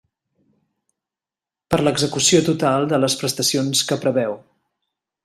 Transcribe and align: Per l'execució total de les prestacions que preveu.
Per 1.73 1.79
l'execució 1.81 2.41
total 2.49 2.91
de 2.95 3.01
les 3.05 3.19
prestacions 3.21 3.87
que 3.91 4.03
preveu. 4.07 4.39